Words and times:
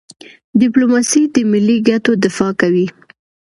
ډيپلوماسي 0.61 1.21
د 1.33 1.37
ملي 1.51 1.77
ګټو 1.89 2.11
دفاع 2.23 2.51
کوي. 2.61 2.87